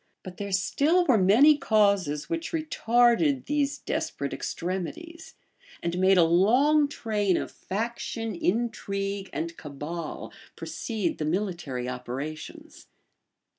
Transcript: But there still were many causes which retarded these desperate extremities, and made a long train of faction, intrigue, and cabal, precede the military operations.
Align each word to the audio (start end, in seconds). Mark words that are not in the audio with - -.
But 0.23 0.37
there 0.37 0.51
still 0.51 1.05
were 1.05 1.15
many 1.19 1.59
causes 1.59 2.27
which 2.27 2.53
retarded 2.53 3.45
these 3.45 3.77
desperate 3.77 4.33
extremities, 4.33 5.35
and 5.83 5.99
made 5.99 6.17
a 6.17 6.23
long 6.23 6.87
train 6.87 7.37
of 7.37 7.51
faction, 7.51 8.33
intrigue, 8.33 9.29
and 9.31 9.55
cabal, 9.57 10.33
precede 10.55 11.19
the 11.19 11.25
military 11.25 11.87
operations. 11.87 12.87